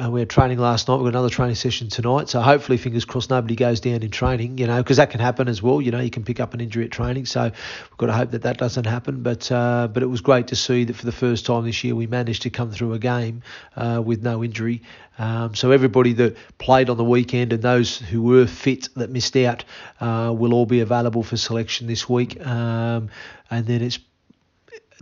uh, 0.01 0.11
we 0.11 0.21
had 0.21 0.31
training 0.31 0.59
last 0.59 0.89
night. 0.89 0.97
We've 0.97 1.05
got 1.05 1.19
another 1.19 1.29
training 1.29 1.57
session 1.57 1.89
tonight. 1.89 2.29
So 2.31 2.41
hopefully, 2.41 2.79
fingers 2.79 3.05
crossed, 3.05 3.29
nobody 3.29 3.55
goes 3.55 3.81
down 3.81 4.03
in 4.03 4.11
training. 4.11 4.57
You 4.59 4.67
know, 4.67 4.79
because 4.79 4.97
that 4.97 5.11
can 5.11 5.21
happen 5.21 5.49
as 5.49 5.63
well. 5.63 5.83
You 5.83 5.91
know, 5.91 6.01
you 6.01 6.11
can 6.11 6.25
pick 6.25 6.41
up 6.41 6.55
an 6.55 6.61
injury 6.61 6.85
at 6.85 6.91
training. 6.91 7.27
So 7.27 7.43
we've 7.43 7.99
got 7.99 8.07
to 8.07 8.13
hope 8.13 8.31
that 8.31 8.43
that 8.43 8.57
doesn't 8.57 8.87
happen. 8.87 9.23
But 9.23 9.51
uh, 9.53 9.89
but 9.89 10.03
it 10.03 10.07
was 10.07 10.21
great 10.21 10.47
to 10.49 10.57
see 10.57 10.85
that 10.85 10.97
for 10.97 11.05
the 11.05 11.13
first 11.13 11.45
time 11.45 11.65
this 11.65 11.85
year 11.85 11.95
we 11.95 12.07
managed 12.07 12.43
to 12.43 12.51
come 12.51 12.71
through 12.71 12.95
a 12.95 12.99
game 12.99 13.43
uh, 13.77 14.01
with 14.05 14.23
no 14.23 14.43
injury. 14.43 14.83
Um, 15.19 15.55
so 15.55 15.71
everybody 15.73 16.15
that 16.15 16.37
played 16.57 16.89
on 16.89 16.97
the 16.97 17.05
weekend 17.05 17.53
and 17.53 17.63
those 17.63 17.99
who 17.99 18.23
were 18.23 18.47
fit 18.47 18.89
that 18.97 19.11
missed 19.11 19.37
out 19.37 19.65
uh, 20.01 20.35
will 20.37 20.55
all 20.55 20.67
be 20.67 20.81
available 20.81 21.23
for 21.23 21.37
selection 21.37 21.87
this 21.87 22.09
week. 22.09 22.45
Um, 22.47 23.11
and 23.51 23.67
then 23.67 23.83
it's 23.83 23.99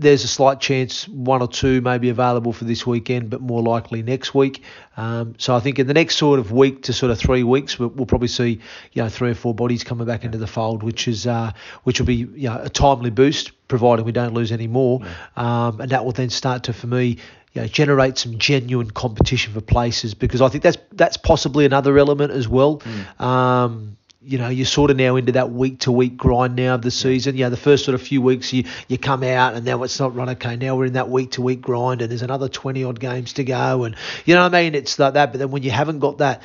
there's 0.00 0.25
a 0.25 0.28
slight 0.28 0.61
chance 0.61 1.07
one 1.09 1.42
or 1.42 1.49
two 1.49 1.80
may 1.83 1.99
be 1.99 2.09
available 2.09 2.52
for 2.52 2.64
this 2.64 2.87
weekend, 2.87 3.28
but 3.28 3.40
more 3.40 3.62
likely 3.62 4.02
next 4.02 4.35
week. 4.35 4.62
Um, 4.97 5.35
so 5.38 5.54
I 5.54 5.61
think 5.61 5.78
in 5.78 5.87
the 5.87 5.95
next 5.95 6.16
sort 6.16 6.40
of 6.40 6.52
week 6.52 6.85
to 6.85 6.92
sort 6.92 7.12
of 7.12 7.19
three 7.19 7.42
weeks, 7.42 7.78
we'll, 7.78 7.90
we'll 7.90 8.07
probably 8.07 8.28
see 8.28 8.61
you 8.92 9.02
know 9.02 9.09
three 9.09 9.30
or 9.30 9.35
four 9.35 9.54
bodies 9.54 9.85
coming 9.85 10.07
back 10.07 10.25
into 10.25 10.38
the 10.38 10.47
fold, 10.47 10.83
which 10.83 11.07
is 11.07 11.26
uh, 11.26 11.52
which 11.85 12.00
will 12.00 12.07
be 12.07 12.16
you 12.16 12.49
know 12.49 12.61
a 12.62 12.71
timely 12.71 13.11
boost, 13.11 13.52
provided 13.69 14.07
we 14.07 14.12
don't 14.12 14.35
lose 14.35 14.52
any 14.52 14.66
more, 14.66 15.00
yeah. 15.02 15.66
um, 15.66 15.80
and 15.80 15.90
that 15.90 16.04
will 16.04 16.12
then 16.12 16.30
start 16.30 16.64
to 16.64 16.73
for 16.73 16.87
me 16.87 17.19
you 17.52 17.62
know, 17.62 17.66
generate 17.66 18.16
some 18.16 18.38
genuine 18.38 18.90
competition 18.90 19.52
for 19.52 19.61
places 19.61 20.14
because 20.14 20.40
I 20.40 20.49
think 20.49 20.62
that's 20.62 20.78
that's 20.92 21.16
possibly 21.16 21.66
another 21.66 21.99
element 21.99 22.33
as 22.33 22.49
well. 22.49 22.78
Mm. 22.78 23.21
Um, 23.21 23.97
you 24.23 24.37
know, 24.37 24.49
you're 24.49 24.67
sort 24.67 24.91
of 24.91 24.99
now 24.99 25.17
into 25.17 25.33
that 25.33 25.50
week 25.50 25.81
to 25.81 25.93
week 25.93 26.17
grind 26.17 26.55
now 26.55 26.75
of 26.75 26.83
the 26.83 26.91
season. 26.91 27.37
Yeah, 27.37 27.49
the 27.49 27.57
first 27.57 27.87
sort 27.87 27.95
of 27.95 28.03
few 28.03 28.21
weeks 28.21 28.53
you, 28.53 28.65
you 28.87 28.99
come 28.99 29.23
out 29.23 29.55
and 29.55 29.65
now 29.65 29.83
it's 29.83 29.99
not 29.99 30.15
run 30.15 30.29
okay. 30.31 30.57
Now 30.57 30.77
we're 30.77 30.87
in 30.87 30.93
that 30.93 31.09
week 31.09 31.33
to 31.33 31.43
week 31.43 31.62
grind 31.62 32.03
and 32.03 32.11
there's 32.11 32.23
another 32.23 32.49
20 32.49 32.85
odd 32.85 33.00
games 33.00 33.33
to 33.35 33.45
go. 33.45 33.85
And 33.85 33.97
you 34.27 34.35
know 34.35 34.43
what 34.43 34.55
I 34.55 34.62
mean? 34.62 34.75
It's 34.75 34.99
like 34.99 35.15
that. 35.15 35.33
But 35.33 35.39
then 35.39 35.50
when 35.50 35.62
you 35.62 35.71
haven't 35.71 36.00
got 36.00 36.19
that 36.19 36.43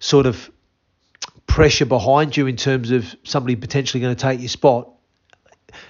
sort 0.00 0.26
of 0.26 0.50
pressure 1.46 1.86
behind 1.86 2.36
you 2.36 2.46
in 2.46 2.56
terms 2.56 2.90
of 2.90 3.16
somebody 3.24 3.56
potentially 3.56 4.02
going 4.02 4.14
to 4.14 4.22
take 4.22 4.40
your 4.40 4.48
spot, 4.48 4.90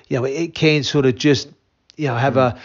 you 0.09 0.19
know, 0.19 0.25
it 0.25 0.55
can 0.55 0.85
sort 0.85 1.05
of 1.05 1.17
just, 1.17 1.49
you 1.97 2.07
know, 2.07 2.17
have 2.17 2.35
mm. 2.35 2.55
a 2.55 2.61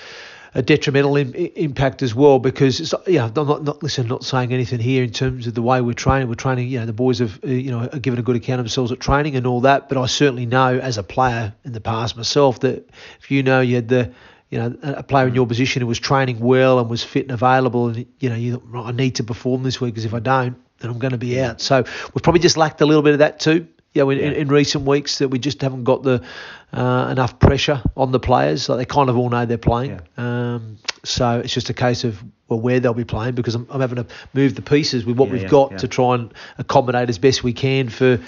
a 0.55 0.61
detrimental 0.61 1.15
in, 1.15 1.33
impact 1.33 2.01
as 2.01 2.15
well 2.15 2.39
because 2.39 2.79
it's 2.79 2.93
yeah 3.07 3.25
I'm 3.25 3.47
not, 3.47 3.63
not 3.63 3.83
listen 3.83 4.07
not 4.07 4.23
saying 4.23 4.51
anything 4.51 4.79
here 4.79 5.03
in 5.03 5.11
terms 5.11 5.45
of 5.47 5.53
the 5.53 5.61
way 5.61 5.81
we're 5.81 5.93
training 5.93 6.27
we're 6.27 6.35
training 6.35 6.69
you 6.69 6.79
know 6.79 6.85
the 6.85 6.93
boys 6.93 7.19
have 7.19 7.39
uh, 7.43 7.47
you 7.47 7.71
know 7.71 7.87
are 7.91 7.99
given 7.99 8.19
a 8.19 8.23
good 8.23 8.35
account 8.35 8.59
of 8.59 8.65
themselves 8.65 8.91
at 8.91 8.99
training 8.99 9.35
and 9.35 9.45
all 9.45 9.61
that 9.61 9.89
but 9.89 9.97
I 9.97 10.07
certainly 10.07 10.45
know 10.45 10.79
as 10.79 10.97
a 10.97 11.03
player 11.03 11.53
in 11.63 11.73
the 11.73 11.81
past 11.81 12.17
myself 12.17 12.61
that 12.61 12.89
if 13.19 13.29
you 13.29 13.43
know 13.43 13.61
you 13.61 13.75
had 13.75 13.89
the 13.89 14.11
you 14.49 14.57
know, 14.57 14.75
a 14.81 15.03
player 15.03 15.27
in 15.27 15.35
your 15.35 15.45
position 15.45 15.81
who 15.81 15.87
was 15.87 15.99
training 15.99 16.39
well 16.39 16.79
and 16.79 16.89
was 16.89 17.03
fit 17.03 17.23
and 17.23 17.31
available, 17.31 17.89
and 17.89 18.05
you 18.19 18.29
know, 18.29 18.35
you, 18.35 18.61
I 18.73 18.91
need 18.91 19.15
to 19.15 19.23
perform 19.23 19.61
this 19.61 19.79
week 19.79 19.93
because 19.93 20.05
if 20.05 20.13
I 20.15 20.19
don't, 20.19 20.57
then 20.79 20.89
I'm 20.89 20.97
going 20.97 21.11
to 21.11 21.19
be 21.19 21.39
out. 21.39 21.61
So 21.61 21.83
we've 22.13 22.23
probably 22.23 22.39
just 22.39 22.57
lacked 22.57 22.81
a 22.81 22.85
little 22.85 23.03
bit 23.03 23.13
of 23.13 23.19
that 23.19 23.39
too. 23.39 23.67
You 23.93 24.03
know, 24.03 24.09
in, 24.11 24.19
yeah. 24.19 24.31
in, 24.31 24.47
recent 24.49 24.85
weeks 24.85 25.17
that 25.17 25.29
we 25.29 25.39
just 25.39 25.61
haven't 25.61 25.83
got 25.83 26.03
the 26.03 26.23
uh, 26.71 27.07
enough 27.11 27.39
pressure 27.39 27.81
on 27.97 28.11
the 28.11 28.19
players. 28.19 28.69
Like 28.69 28.77
they 28.77 28.85
kind 28.85 29.09
of 29.09 29.17
all 29.17 29.29
know 29.29 29.45
they're 29.45 29.57
playing. 29.57 29.99
Yeah. 30.17 30.53
Um, 30.53 30.77
so 31.03 31.39
it's 31.39 31.53
just 31.53 31.69
a 31.69 31.73
case 31.73 32.03
of 32.03 32.23
well 32.49 32.59
where 32.59 32.79
they'll 32.79 32.93
be 32.93 33.05
playing 33.05 33.35
because 33.35 33.55
I'm, 33.55 33.67
I'm 33.69 33.81
having 33.81 34.03
to 34.03 34.07
move 34.33 34.55
the 34.55 34.61
pieces 34.61 35.05
with 35.05 35.17
what 35.17 35.27
yeah, 35.29 35.33
we've 35.33 35.49
got 35.49 35.79
to 35.79 35.87
try 35.87 36.15
and 36.15 36.33
accommodate 36.57 37.09
as 37.09 37.17
best 37.17 37.43
we 37.43 37.53
can 37.53 37.89
for 37.89 38.19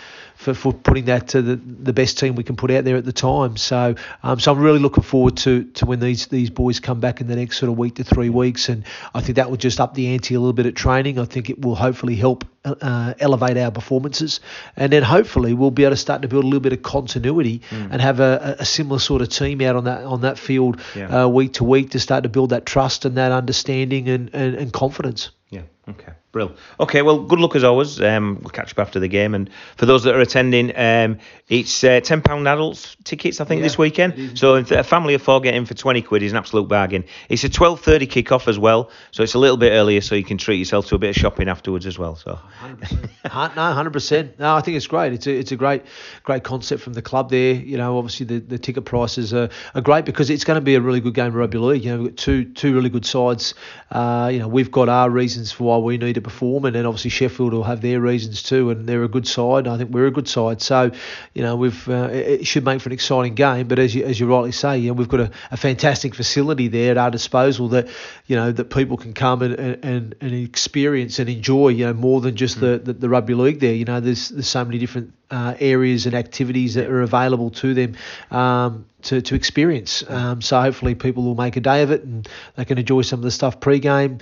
for, 0.42 0.56
for 0.56 0.74
putting 0.74 1.06
that 1.06 1.30
to 1.30 1.42
the, 1.44 1.56
the 1.56 1.94
best 1.94 2.18
team 2.18 2.34
we 2.34 2.44
can 2.44 2.56
put 2.56 2.72
out 2.72 2.84
there 2.84 2.98
at 2.98 3.06
the 3.06 3.14
time. 3.14 3.58
So 3.58 3.96
um, 4.24 4.40
so 4.40 4.52
I'm 4.52 4.60
really 4.60 4.80
looking 4.80 5.04
forward 5.04 5.38
to, 5.38 5.66
to 5.66 5.86
when 5.86 6.00
these 6.00 6.28
these 6.28 6.50
boys 6.50 6.80
come 6.80 7.00
back 7.00 7.22
in 7.22 7.28
the 7.28 7.36
next 7.36 7.60
sort 7.60 7.72
of 7.72 7.78
week 7.78 7.96
to 7.96 8.04
three 8.04 8.30
weeks, 8.30 8.68
and 8.68 8.84
I 9.14 9.22
think 9.22 9.36
that 9.36 9.50
will 9.50 9.58
just 9.58 9.80
up 9.80 9.94
the 9.94 10.14
ante 10.14 10.34
a 10.34 10.40
little 10.40 10.54
bit 10.54 10.66
at 10.66 10.76
training. 10.76 11.20
I 11.20 11.26
think 11.26 11.50
it 11.50 11.62
will 11.62 11.76
hopefully 11.76 12.16
help 12.16 12.46
uh, 12.64 13.14
elevate 13.20 13.58
our 13.58 13.72
performances, 13.72 14.40
and 14.76 14.92
then 14.92 15.04
hopefully 15.04 15.54
we'll 15.54 15.72
be 15.72 15.84
able 15.84 15.92
to 15.92 15.98
start 15.98 16.22
to 16.22 16.28
build 16.28 16.44
a 16.44 16.48
little 16.48 16.60
bit 16.60 16.74
of 16.74 16.84
continuity 16.84 17.62
mm. 17.70 17.90
and 17.92 18.02
have 18.02 18.20
a, 18.20 18.58
a, 18.60 18.66
similar 18.66 19.00
sort 19.00 19.22
of 19.22 19.30
team 19.30 19.62
out 19.62 19.76
on 19.76 19.86
that 19.86 20.04
on 20.04 20.22
that 20.22 20.38
field 20.38 20.80
yeah. 20.96 21.24
uh, 21.24 21.28
week 21.28 21.54
to 21.54 21.64
week 21.64 21.92
to 21.92 22.00
start 22.00 22.24
to 22.24 22.30
build 22.30 22.52
that 22.52 22.66
trust 22.66 23.06
and 23.06 23.18
that 23.18 23.32
understanding 23.32 24.08
and, 24.12 24.30
and, 24.34 24.56
and 24.56 24.74
confidence. 24.74 25.32
Yeah. 25.50 25.64
Okay. 25.90 26.14
Brill. 26.32 26.54
Okay, 26.80 27.02
well, 27.02 27.20
good 27.20 27.40
luck 27.40 27.56
as 27.56 27.64
always. 27.64 28.02
Um, 28.02 28.40
we'll 28.42 28.52
catch 28.52 28.72
up 28.72 28.80
after 28.80 29.00
the 29.00 29.08
game. 29.08 29.36
And 29.36 29.50
for 29.76 29.86
those 29.86 30.04
that 30.04 30.16
are 30.16 30.22
attending, 30.22 30.72
um, 30.78 31.20
it's 31.50 31.84
uh, 31.84 32.00
£10 32.00 32.48
adults 32.48 32.96
tickets, 33.04 33.42
I 33.42 33.46
think, 33.46 33.60
yeah, 33.60 33.64
this 33.64 33.78
weekend. 33.78 34.38
So 34.40 34.56
a 34.56 34.84
family 34.84 35.14
of 35.14 35.22
four 35.22 35.42
get 35.42 35.56
in 35.56 35.66
for 35.66 35.74
20 35.74 36.02
quid 36.02 36.24
is 36.24 36.32
an 36.32 36.38
absolute 36.38 36.70
bargain. 36.70 37.04
It's 37.28 37.44
a 37.44 37.50
12.30 37.50 38.10
kick-off 38.10 38.48
as 38.48 38.58
well, 38.58 38.90
so 39.12 39.24
it's 39.24 39.34
a 39.34 39.40
little 39.40 39.58
bit 39.58 39.72
earlier 39.72 40.00
so 40.00 40.16
you 40.16 40.24
can 40.24 40.38
treat 40.38 40.58
yourself 40.58 40.88
to 40.88 40.96
a 40.96 40.98
bit 40.98 41.10
of 41.10 41.16
shopping 41.16 41.50
afterwards 41.50 41.86
as 41.86 42.00
well. 42.00 42.16
So 42.16 42.40
100%. 42.62 43.10
no, 43.56 43.90
100%. 43.92 44.40
No, 44.40 44.56
I 44.56 44.62
think 44.62 44.78
it's 44.78 44.88
great. 44.88 45.14
It's 45.14 45.28
a, 45.28 45.32
it's 45.32 45.52
a 45.52 45.58
great 45.58 45.84
great 46.24 46.44
concept 46.44 46.82
from 46.82 46.94
the 46.94 47.02
club 47.02 47.30
there. 47.30 47.54
You 47.54 47.78
know, 47.78 47.98
obviously 47.98 48.26
the, 48.26 48.40
the 48.40 48.58
ticket 48.58 48.86
prices 48.86 49.34
are, 49.34 49.50
are 49.76 49.82
great 49.82 50.06
because 50.06 50.30
it's 50.30 50.44
going 50.44 50.56
to 50.56 50.62
be 50.62 50.76
a 50.76 50.82
really 50.82 51.02
good 51.02 51.14
game 51.14 51.28
of 51.28 51.36
rugby 51.36 51.58
league. 51.58 51.84
You 51.84 51.92
know, 51.92 51.98
we've 52.04 52.12
got 52.12 52.18
two, 52.18 52.46
two 52.46 52.74
really 52.74 52.90
good 52.90 53.06
sides. 53.06 53.54
Uh, 53.90 54.30
you 54.32 54.40
know, 54.40 54.48
we've 54.48 54.72
got 54.72 54.90
our 54.90 55.10
reasons 55.10 55.52
for 55.52 55.66
why 55.66 55.78
we 55.78 55.98
need 55.98 56.14
to 56.14 56.21
perform, 56.22 56.66
and 56.66 56.76
then 56.76 56.86
obviously 56.86 57.10
Sheffield 57.10 57.54
will 57.54 57.64
have 57.64 57.82
their 57.82 58.00
reasons 58.00 58.44
too, 58.44 58.70
and 58.70 58.88
they're 58.88 59.04
a 59.04 59.08
good 59.08 59.28
side. 59.28 59.68
I 59.68 59.78
think 59.78 59.92
we're 59.92 60.08
a 60.08 60.12
good 60.12 60.28
side. 60.28 60.62
So, 60.62 60.92
you 61.34 61.42
know, 61.42 61.56
we've 61.56 61.90
uh, 61.90 62.10
it 62.12 62.48
should 62.48 62.66
make 62.66 62.82
for 62.82 62.90
an 62.90 62.94
exciting 62.94 63.36
game. 63.36 63.68
But 63.68 63.80
as 63.80 63.94
you 63.94 64.06
as 64.06 64.20
you 64.20 64.28
rightly 64.28 64.52
say, 64.52 64.78
you 64.78 64.88
know, 64.88 64.94
we've 64.94 65.10
got 65.10 65.20
a, 65.20 65.32
a 65.52 65.58
fantastic 65.58 66.16
facility 66.16 66.68
there 66.68 66.92
at 66.92 66.98
our 66.98 67.12
disposal 67.12 67.70
that 67.70 67.88
you 68.28 68.36
know 68.36 68.52
that 68.52 68.66
people 68.66 68.98
can 68.98 69.14
come 69.14 69.42
and, 69.42 69.56
and, 69.56 70.16
and 70.22 70.34
experience 70.34 71.20
and 71.20 71.30
enjoy. 71.30 71.70
You 71.70 71.88
know, 71.88 71.94
more 71.94 72.22
than 72.22 72.36
just 72.36 72.58
mm. 72.58 72.62
the, 72.62 72.78
the, 72.78 72.94
the 72.94 73.10
rugby 73.10 73.34
league 73.34 73.60
there. 73.60 73.74
You 73.74 73.86
know, 73.86 74.00
there's 74.00 74.30
there's 74.30 74.48
so 74.48 74.64
many 74.64 74.78
different 74.78 75.14
uh, 75.32 75.56
areas 75.60 76.06
and 76.06 76.14
activities 76.14 76.76
that 76.76 76.90
are 76.90 77.02
available 77.02 77.50
to 77.52 77.74
them 77.74 77.96
um, 78.30 78.86
to, 79.04 79.22
to 79.22 79.36
experience. 79.36 80.04
Um, 80.10 80.42
so 80.42 80.62
hopefully 80.62 80.96
people 80.96 81.24
will 81.24 81.36
make 81.36 81.58
a 81.58 81.62
day 81.62 81.84
of 81.84 81.92
it 81.92 82.04
and 82.04 82.28
they 82.56 82.66
can 82.66 82.78
enjoy 82.78 83.02
some 83.02 83.20
of 83.20 83.24
the 83.24 83.32
stuff 83.32 83.60
pre-game, 83.60 84.20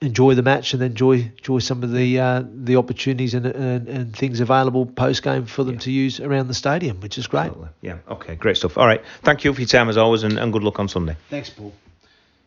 enjoy 0.00 0.34
the 0.34 0.42
match, 0.42 0.72
and 0.72 0.82
then 0.82 0.90
enjoy 0.90 1.32
enjoy 1.38 1.58
some 1.58 1.82
of 1.82 1.92
the 1.92 2.18
uh, 2.18 2.42
the 2.46 2.76
opportunities 2.76 3.34
and, 3.34 3.46
and, 3.46 3.88
and 3.88 4.16
things 4.16 4.40
available 4.40 4.86
post-game 4.86 5.46
for 5.46 5.64
them 5.64 5.74
yeah. 5.74 5.80
to 5.80 5.90
use 5.90 6.20
around 6.20 6.48
the 6.48 6.54
stadium, 6.54 7.00
which 7.00 7.18
is 7.18 7.26
great. 7.26 7.46
Absolutely. 7.46 7.70
Yeah. 7.82 7.98
Okay. 8.08 8.34
Great 8.34 8.56
stuff. 8.56 8.78
All 8.78 8.86
right. 8.86 9.02
Thank 9.22 9.44
you 9.44 9.52
for 9.52 9.60
your 9.60 9.68
time 9.68 9.88
as 9.88 9.96
always, 9.96 10.22
and, 10.22 10.38
and 10.38 10.52
good 10.52 10.62
luck 10.62 10.78
on 10.78 10.88
Sunday. 10.88 11.16
Thanks, 11.28 11.50
Paul. 11.50 11.72